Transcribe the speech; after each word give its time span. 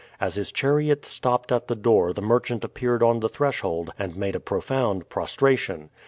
As 0.19 0.33
his 0.33 0.51
chariot 0.51 1.05
stopped 1.05 1.51
at 1.51 1.67
the 1.67 1.75
door 1.75 2.11
the 2.11 2.23
merchant 2.23 2.63
appeared 2.63 3.03
on 3.03 3.19
the 3.19 3.29
threshold 3.29 3.93
and 3.99 4.17
made 4.17 4.35
a 4.35 4.39
profound 4.39 5.09
prostration. 5.09 5.91